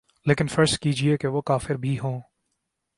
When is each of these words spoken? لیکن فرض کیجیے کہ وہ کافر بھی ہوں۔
لیکن 0.25 0.47
فرض 0.47 0.79
کیجیے 0.79 1.17
کہ 1.17 1.27
وہ 1.27 1.41
کافر 1.41 1.75
بھی 1.75 1.99
ہوں۔ 1.99 2.21